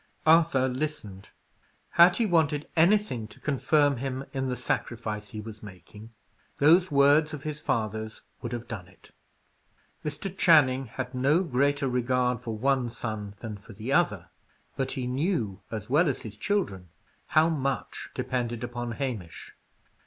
'"Arthur 0.35 0.67
listened. 0.67 1.29
Had 1.89 2.17
he 2.17 2.25
wanted 2.25 2.67
anything 2.75 3.27
to 3.27 3.39
confirm 3.39 3.97
him 3.97 4.25
in 4.33 4.47
the 4.47 4.55
sacrifice 4.55 5.29
he 5.29 5.39
was 5.39 5.61
making, 5.61 6.09
those 6.57 6.89
words 6.89 7.35
of 7.35 7.43
his 7.43 7.59
father's 7.61 8.23
would 8.41 8.51
have 8.51 8.67
done 8.67 8.87
it. 8.87 9.11
Mr. 10.03 10.35
Channing 10.35 10.87
had 10.87 11.13
no 11.13 11.43
greater 11.43 11.87
regard 11.87 12.39
for 12.41 12.57
one 12.57 12.89
son 12.89 13.35
than 13.41 13.55
for 13.57 13.73
the 13.73 13.93
other; 13.93 14.31
but 14.75 14.93
he 14.93 15.05
knew, 15.05 15.61
as 15.69 15.87
well 15.87 16.09
as 16.09 16.23
his 16.23 16.35
children, 16.35 16.89
how 17.37 17.47
much 17.47 18.09
depended 18.15 18.63
upon 18.63 18.93
Hamish. 18.93 19.53